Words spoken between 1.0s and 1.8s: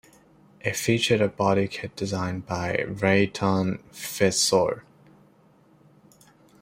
a body